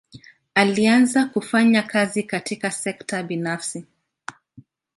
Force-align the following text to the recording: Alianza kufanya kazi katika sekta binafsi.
Alianza 0.55 1.25
kufanya 1.25 1.83
kazi 1.83 2.23
katika 2.23 2.71
sekta 2.71 3.23
binafsi. 3.23 3.85